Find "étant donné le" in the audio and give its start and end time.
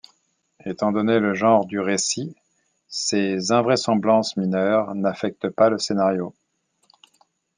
0.65-1.35